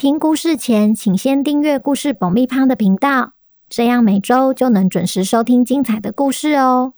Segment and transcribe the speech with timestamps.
[0.00, 3.34] 听故事前，请先订阅故事爆米花的频道，
[3.68, 6.94] 这样每周就能准时收听精彩的故事哦。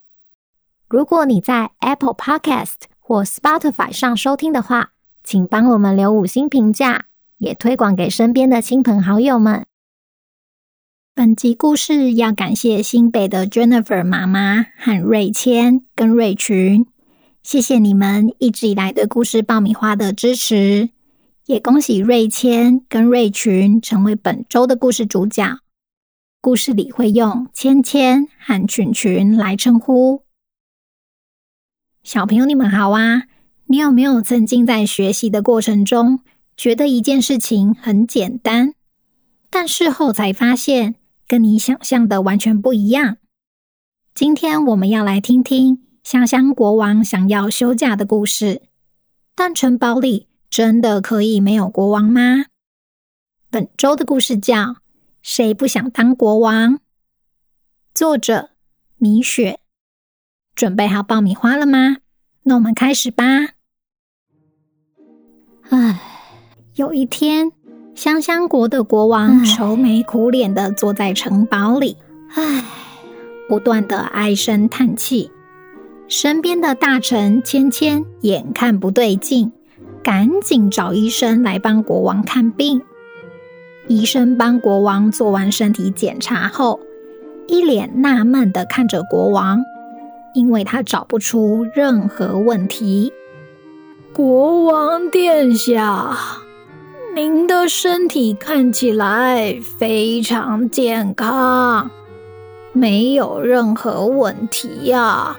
[0.87, 7.07] 如果你在 Apple Podcast 或 Spotify 上收听的话，请帮我们留五星评价，
[7.39, 9.65] 也推广给身边的亲朋好友们。
[11.13, 16.87] 本集故事要感谢新北的 Jennifer 妈妈和瑞谦跟瑞群，
[17.41, 20.91] 谢谢你们一直以来对故事爆米花的支持。
[21.45, 25.59] 也恭喜瑞谦跟瑞群成为本周的故事主角。
[26.39, 30.23] 故事里会用谦谦和群群来称呼。
[32.01, 33.23] 小朋友，你们好啊！
[33.65, 36.21] 你有没有曾经在学习的过程中，
[36.55, 38.73] 觉得一件事情很简单，
[39.49, 40.95] 但事后才发现
[41.27, 43.17] 跟你想象的完全不一样？
[44.15, 48.61] 今天我们要来听听香香国王想要休假的故事，
[49.35, 50.29] 但城堡里。
[50.53, 52.45] 真的可以没有国王吗？
[53.49, 54.55] 本周的故事叫
[55.23, 56.75] 《谁不想当国王》，
[57.95, 58.51] 作者
[58.97, 59.61] 米雪。
[60.53, 61.97] 准备好爆米花了吗？
[62.43, 63.23] 那我们开始吧。
[65.71, 65.99] 唉，
[66.75, 67.51] 有一天，
[67.95, 71.97] 香香国的国王愁眉苦脸的坐在城堡里，
[72.35, 72.63] 唉，
[73.49, 75.31] 不断的唉声叹气。
[76.07, 79.51] 身边的大臣芊芊眼看不对劲。
[80.03, 82.81] 赶紧找医生来帮国王看病。
[83.87, 86.79] 医生帮国王做完身体检查后，
[87.47, 89.63] 一脸纳闷的看着国王，
[90.33, 93.13] 因为他找不出任何问题。
[94.13, 96.17] 国王殿下，
[97.15, 101.89] 您的身体看起来非常健康，
[102.73, 105.37] 没有任何问题呀？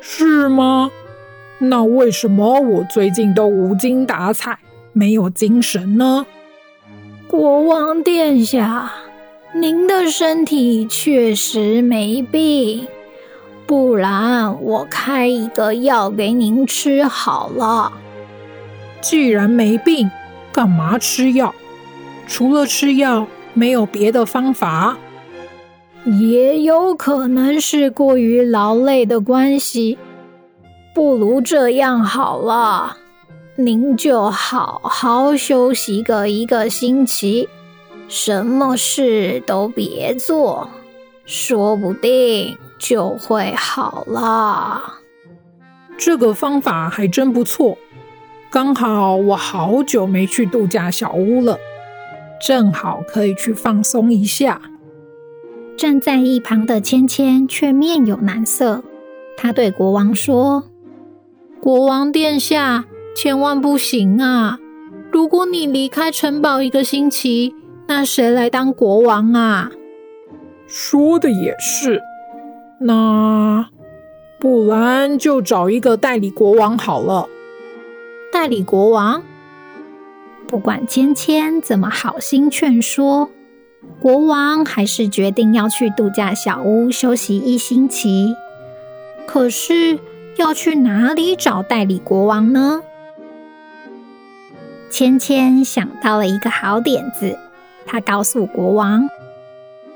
[0.00, 0.90] 是吗？
[1.64, 4.58] 那为什么我最近都无精打采，
[4.92, 6.26] 没有精神呢？
[7.28, 8.92] 国王殿下，
[9.54, 12.88] 您的身体确实没病，
[13.64, 17.92] 不然我开一个药给您吃好了。
[19.00, 20.10] 既然没病，
[20.52, 21.54] 干嘛吃药？
[22.26, 24.98] 除了吃药，没有别的方法？
[26.04, 29.96] 也有可能是过于劳累的关系。
[30.94, 32.96] 不如这样好了，
[33.56, 37.48] 您就好好休息个一个星期，
[38.08, 40.68] 什么事都别做，
[41.24, 44.98] 说不定就会好了。
[45.96, 47.78] 这个方法还真不错，
[48.50, 51.58] 刚好我好久没去度假小屋了，
[52.40, 54.60] 正好可以去放松一下。
[55.74, 58.82] 站在一旁的芊芊却面有难色，
[59.38, 60.62] 她对国王说。
[61.62, 64.58] 国王殿下，千万不行啊！
[65.12, 67.54] 如果你离开城堡一个星期，
[67.86, 69.70] 那谁来当国王啊？
[70.66, 72.02] 说的也是，
[72.80, 73.68] 那
[74.40, 77.28] 不然就找一个代理国王好了。
[78.32, 79.22] 代理国王？
[80.48, 83.30] 不管芊芊怎么好心劝说，
[84.00, 88.34] 国王还是决定要去度假小屋休息一星期。
[89.28, 90.00] 可是。
[90.36, 92.82] 要去哪里找代理国王呢？
[94.90, 97.38] 芊芊想到了一个好点子，
[97.86, 99.08] 他告诉国王：“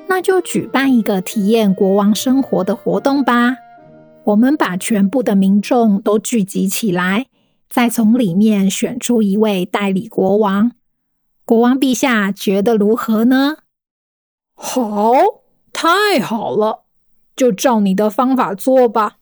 [0.08, 3.56] 那就举办一个体验国王生活的活动吧。
[4.24, 7.26] 我们把全部的民众都聚集起来，
[7.68, 10.72] 再从里面选出一位代理国王。
[11.44, 13.58] 国王陛下觉得如何呢
[14.54, 15.12] ？”“好，
[15.72, 16.84] 太好了，
[17.34, 19.15] 就照你的方法做吧。”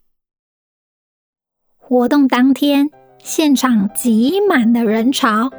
[1.87, 2.89] 活动当天，
[3.19, 5.51] 现场挤满了人潮，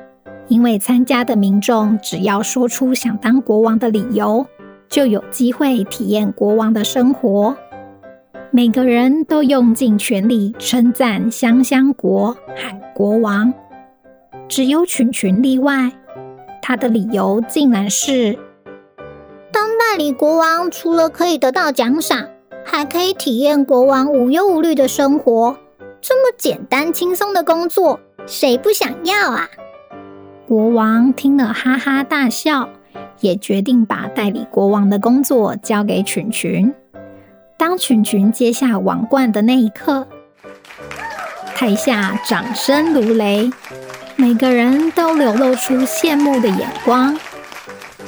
[0.47, 4.43] 因为参加的民众只要说出想当国王的理由，
[4.89, 7.55] 就有机会体验国王的生活。
[8.49, 13.53] 每个人都用尽全力称赞香香国和国王，
[14.47, 15.91] 只有群群例外。
[16.59, 18.33] 他的理由竟然是：
[19.51, 22.27] 当代理国王，除了可以得到奖赏，
[22.65, 25.55] 还可以体验国王无忧无虑的生活。
[26.07, 29.49] 这么简单轻松的工作，谁不想要啊？
[30.47, 32.69] 国王听了哈哈大笑，
[33.21, 36.71] 也决定把代理国王的工作交给群群。
[37.57, 40.07] 当群群接下王冠的那一刻，
[41.55, 43.49] 台下掌声如雷，
[44.15, 47.17] 每个人都流露出羡慕的眼光。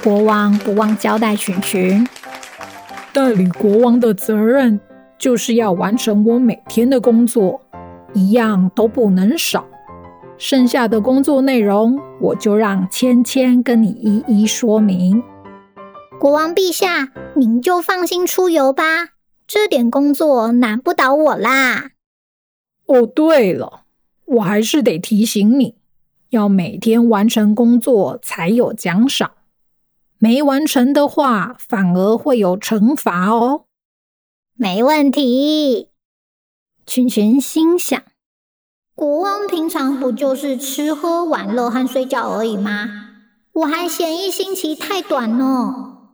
[0.04, 2.08] 国王不忘交代群群：
[3.12, 4.80] 代理国王的责任
[5.18, 7.60] 就是要完成我每天的工作，
[8.13, 9.65] 一样都不能少。
[10.38, 15.24] 剩下的工作内容，我就让芊芊跟你一一说明。
[16.19, 19.09] 国王陛下，您就放心出游吧，
[19.48, 21.92] 这点工作难不倒我啦。
[22.86, 23.81] 哦，对了，
[24.25, 25.75] 我还是得提醒你，
[26.30, 29.31] 要每天完成工作才有奖赏，
[30.19, 33.65] 没完成的话，反而会有惩罚哦。
[34.56, 35.89] 没问题。
[36.88, 38.01] 群群心想，
[38.95, 43.10] 国王平常不就是吃喝玩乐和睡觉而已吗？
[43.51, 46.13] 我还嫌一星期太短呢。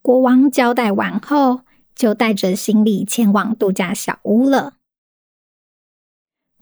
[0.00, 1.62] 国王交代完后，
[1.96, 4.74] 就带着行李前往度假小屋了。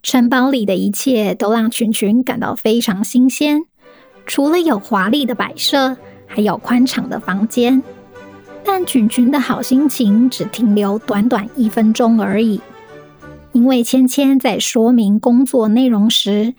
[0.03, 3.67] 城堡里的一切都让群群感到非常新鲜，
[4.25, 7.83] 除了有华丽的摆设，还有宽敞的房间。
[8.65, 12.59] 但群群的好心情只停留短短一分钟而已，
[13.57, 16.53] 因为芊芊在说明工作内容时，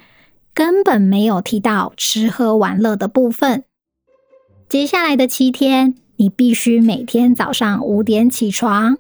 [0.52, 3.66] 根本没有提到吃喝玩乐的部分。
[4.68, 8.98] 接下来的七天，你必须每天早上五点起床，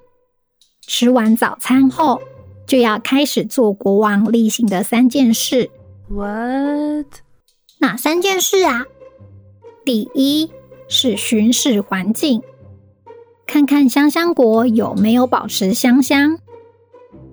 [0.85, 2.21] 吃完早餐后，
[2.67, 5.71] 就要开始做国王例行的三件事。
[6.07, 7.07] What？
[7.79, 8.85] 哪三件事啊？
[9.83, 10.51] 第一
[10.87, 12.43] 是巡视环境，
[13.47, 16.37] 看看香香国有没有保持香香。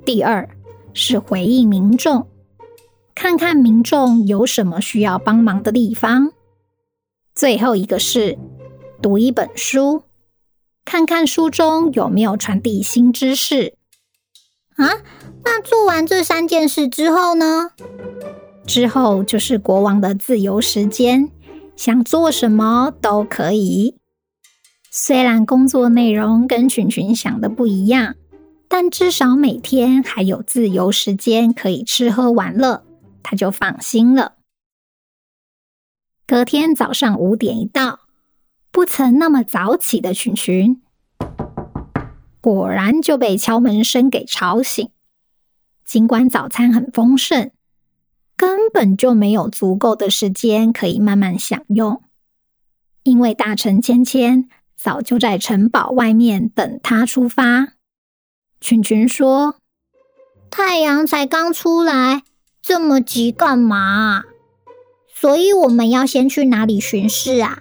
[0.05, 0.49] 第二
[0.93, 2.29] 是回应民众，
[3.15, 6.33] 看看民众有什么需要帮忙的地方。
[7.35, 8.39] 最后一个是
[9.03, 10.03] 读一本书，
[10.85, 13.75] 看看书中有没有传递新知识。
[14.77, 14.89] 啊，
[15.45, 17.71] 那做完这三件事之后呢？
[18.67, 21.31] 之后就是国王的自由时间，
[21.77, 23.97] 想做什么都可以。
[24.91, 28.15] 虽然工作内容跟群群想的不一样，
[28.69, 32.85] 但至少每天还有自由时间可以吃喝玩乐，
[33.23, 34.35] 他就放心了。
[36.27, 38.01] 隔天早上五点一到，
[38.73, 40.81] 不曾那么早起的群群。
[42.41, 44.91] 果然就被敲门声给吵醒。
[45.85, 47.51] 尽管早餐很丰盛，
[48.37, 52.03] 根本就没有足够的时间可以慢慢享用，
[53.03, 57.75] 因为大臣芊芊早就在城堡外面等他出发。
[58.65, 59.57] 群群说
[60.51, 62.23] ：“太阳才刚出来，
[62.63, 64.25] 这么急干嘛？
[65.15, 67.61] 所以我们要先去哪里巡视啊？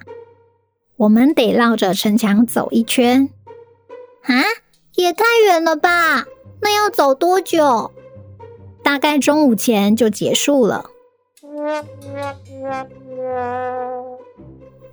[0.96, 3.30] 我们得绕着城墙走一圈。
[4.22, 4.34] 啊？”
[4.96, 6.24] 也太远了吧！
[6.62, 7.92] 那要走多久？
[8.82, 10.90] 大概中午前就结束了。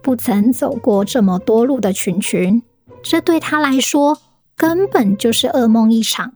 [0.03, 2.65] 不曾走过这么多路的群群，
[3.01, 4.19] 这对他来说
[4.61, 6.35] 根本就是噩梦一场。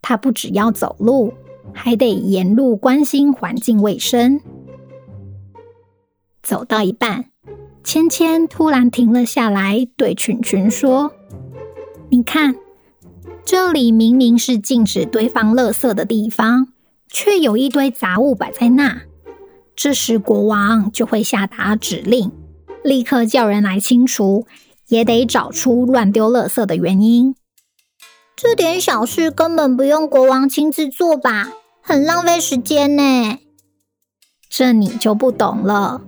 [0.00, 1.34] 他不只要走路，
[1.74, 4.40] 还得沿路关心环境卫生。
[6.42, 7.26] 走到一半，
[7.84, 11.12] 芊芊突然停了下来，对群群说
[12.08, 12.56] ：“你看。”
[13.44, 16.68] 这里明明是禁止堆放垃圾的地方，
[17.08, 19.02] 却有一堆杂物摆在那。
[19.76, 22.32] 这时国王就会下达指令，
[22.82, 24.46] 立刻叫人来清除，
[24.88, 27.34] 也得找出乱丢垃圾的原因。
[28.42, 31.50] 这点小事根本不用国王亲自做吧？
[31.82, 33.38] 很浪费时间呢。
[34.48, 36.00] 这你就不懂了。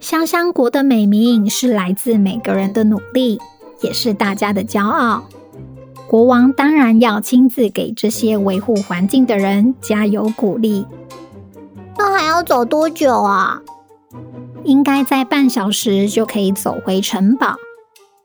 [0.00, 3.38] 香香国的美名是来自每个人的努力，
[3.80, 5.22] 也是大家的骄傲。
[6.08, 10.84] 国王当然要亲自给这些维护环境的人加油鼓励。
[11.96, 13.62] 那还要走多久啊？
[14.64, 17.54] 应该在半小时就可以走回城堡。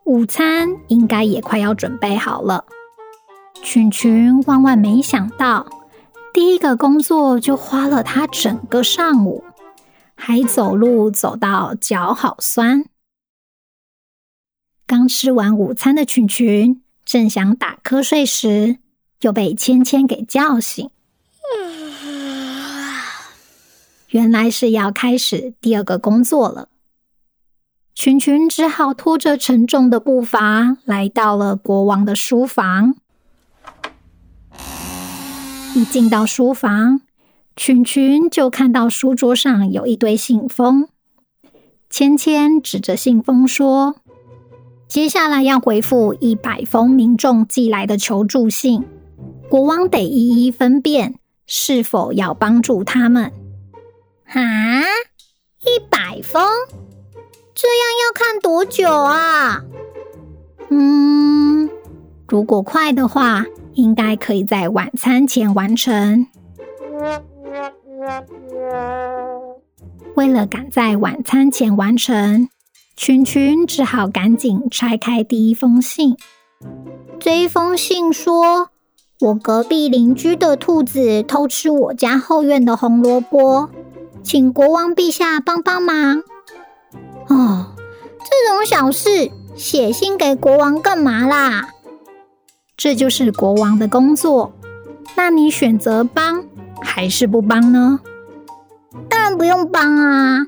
[0.06, 2.66] 午餐应该也快要准备好了。
[3.62, 5.68] 群群万万没想到，
[6.34, 9.44] 第一个工作就花了他整个上午，
[10.16, 12.86] 还走路走到脚好酸。
[14.88, 16.80] 刚吃完午餐的群群。
[17.06, 18.78] 正想打瞌睡时，
[19.20, 20.90] 就被芊芊给叫醒。
[24.08, 26.70] 原来是要开始第二个工作了。
[27.94, 32.96] 群群只好拖着沉重的步伐来到了国王的书房。
[35.76, 37.02] 一进到书房，
[37.56, 40.88] 群群就看到书桌上有一堆信封。
[41.90, 43.96] 芊芊指着信封说
[44.88, 48.84] ：“接下来要回复一百封民众寄来的求助信，
[49.50, 51.16] 国王得一一分辨
[51.48, 53.32] 是否要帮助他们。
[54.26, 54.82] 啊，
[55.62, 56.44] 一百封，
[57.56, 59.64] 这样要看多久啊？
[60.70, 61.53] 嗯，
[62.34, 66.26] 如果快的话，应该可以在晚餐前完成。
[70.16, 72.50] 为了赶在晚餐前完成，
[72.98, 76.18] 群群只好赶紧拆开第一封信。
[77.20, 78.70] 这一封信说
[79.22, 83.70] ：“我隔壁邻居的兔子偷吃我家后院的红萝卜，
[84.24, 86.24] 请国王陛下帮帮忙。”
[87.30, 87.76] 哦，
[88.18, 91.70] 这种小事写信给国王干嘛啦？
[92.76, 94.54] 这就是国王的工作。
[95.16, 96.44] 那你选择帮
[96.82, 98.00] 还是不帮呢？
[99.10, 100.48] 当然不用帮啊！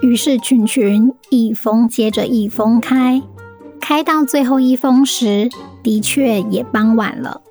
[0.00, 3.22] 于是群群一封接着一封开，
[3.80, 5.50] 开到最后一封时，
[5.82, 7.42] 的确也帮晚了。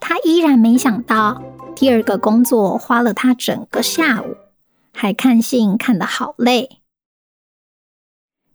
[0.00, 1.42] 他依然没想到，
[1.76, 4.36] 第二个工作花了他整个下午，
[4.92, 6.80] 还看信看得好累。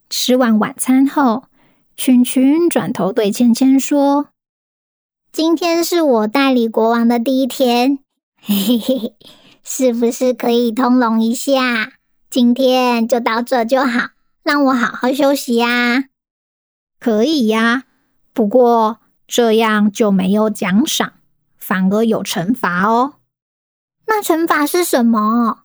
[0.09, 1.45] 吃完晚餐后，
[1.95, 4.27] 群群转头对芊芊说
[5.33, 7.97] ：“今天是我代理国王的第一天，
[8.39, 9.15] 嘿嘿嘿，
[9.63, 11.93] 是不是可以通融一下？”
[12.29, 14.09] 今天就到这就好，
[14.43, 16.03] 让我好好休息呀。
[16.99, 17.85] 可以呀，
[18.31, 21.13] 不过这样就没有奖赏，
[21.57, 23.15] 反而有惩罚哦。
[24.05, 25.63] 那惩罚是什么？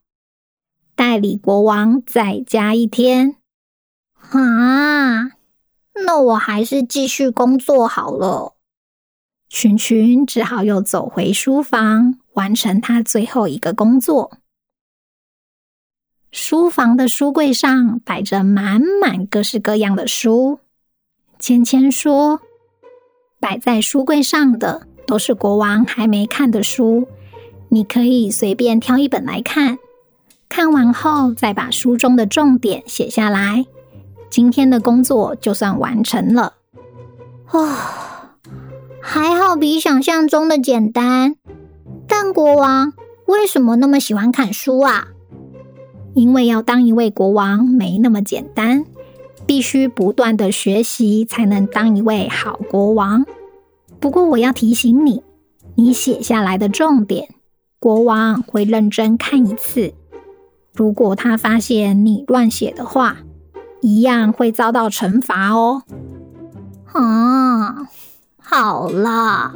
[0.97, 3.37] 代理国王再加一天。
[4.31, 5.33] 啊，
[6.07, 8.55] 那我还是继续工作好了。
[9.49, 14.39] 群群只好又走回书房，完成他最后一个工作。
[16.31, 20.61] 书房的书柜上摆着满满各式各样的书。
[21.39, 22.41] 芊芊说
[23.41, 27.09] ：“摆在书柜上的都是国王还没看的书，
[27.71, 29.79] 你可以随便挑一本来看。
[30.51, 33.65] 看完后再把书中的重点写下来，
[34.29, 36.57] 今天的工作就算完成了。”
[37.51, 37.75] 哦，
[39.11, 41.37] 还好比想象中的简单。
[42.07, 42.93] 但国王
[43.25, 45.07] 为什么那么喜欢看书啊？
[46.13, 48.85] 因为要当一位国王没那么简单，
[49.47, 53.25] 必须不断的学习才能当一位好国王。
[53.99, 55.23] 不过我要提醒你，
[55.75, 57.31] 你写下来的重点，
[57.81, 59.95] 国王会认真看一次。
[60.75, 63.17] 如果他发现你乱写的话，
[63.81, 65.85] 一样会遭到惩罚哦。
[66.93, 67.89] 啊，
[68.51, 69.53] 好啦，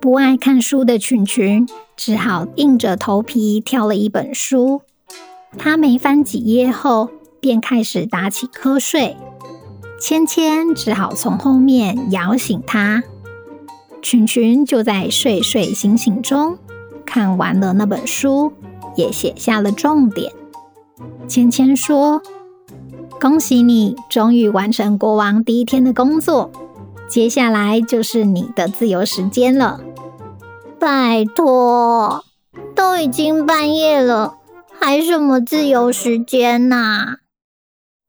[0.00, 4.82] 不爱看书的群群只好硬着头皮挑了一本书。
[5.56, 9.16] 他没翻几页后，便开始打起瞌睡。
[10.00, 13.04] 芊芊只好从后面摇醒他。
[14.02, 16.58] 群群就在睡睡醒醒中
[17.06, 18.52] 看完了那本书，
[18.96, 20.32] 也写下了重点。
[21.28, 22.20] 芊芊说
[23.20, 26.50] ：“恭喜你，终于完成国王第一天的工作。
[27.08, 29.80] 接下来就是你的自由时间了。”
[30.78, 32.24] 拜托，
[32.74, 34.36] 都已经半夜了。
[34.78, 37.16] 还什么自由时间呐？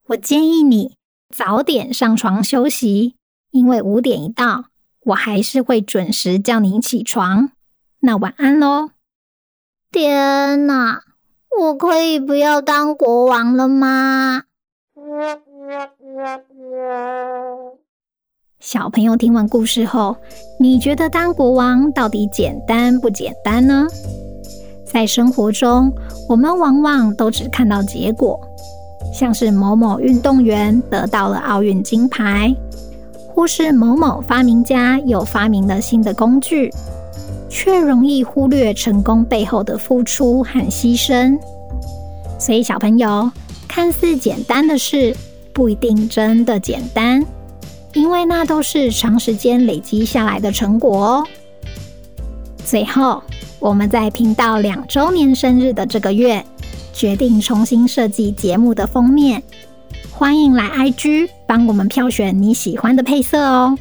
[0.08, 0.96] 我建议你
[1.34, 3.16] 早点上床休息，
[3.52, 4.66] 因为五点一到，
[5.06, 7.52] 我还是会准时叫你起床。
[8.02, 8.90] 那晚安喽！
[9.92, 11.04] 天哪，
[11.58, 14.44] 我可以不要当国王了吗？
[18.70, 20.18] 小朋友听完故事后，
[20.60, 23.88] 你觉得当国王到底简单不简单呢？
[24.84, 25.90] 在生活中，
[26.28, 28.38] 我们往往都只看到结果，
[29.14, 32.54] 像是某某运动员得到了奥运金牌，
[33.30, 36.70] 或是某某发明家又发明了新的工具，
[37.48, 41.40] 却容易忽略成功背后的付出和牺牲。
[42.38, 43.32] 所以，小朋友，
[43.66, 45.16] 看似简单的事，
[45.54, 47.26] 不一定真的简单，
[47.98, 51.28] 因为那都是长时间累积下来的成果哦。
[52.64, 53.22] 最后。
[53.60, 56.46] 我们在频道两周年生日的这个月，
[56.94, 59.42] 决定重新设计节目的封面。
[60.12, 63.76] 欢迎来 IG 帮我们票选你喜欢的配色哦。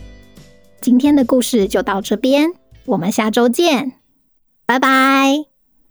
[0.80, 2.48] 今天的故事就到这边，
[2.86, 3.92] 我们下周见，
[4.64, 5.55] 拜拜。